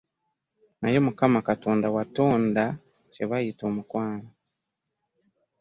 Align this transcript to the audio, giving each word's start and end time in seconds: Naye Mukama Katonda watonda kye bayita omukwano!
Naye 0.81 0.97
Mukama 1.05 1.39
Katonda 1.49 1.87
watonda 1.95 2.65
kye 3.13 3.23
bayita 3.29 3.63
omukwano! 3.69 4.29